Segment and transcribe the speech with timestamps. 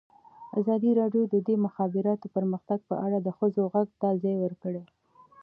[0.59, 4.83] ازادي راډیو د د مخابراتو پرمختګ په اړه د ښځو غږ ته ځای ورکړی.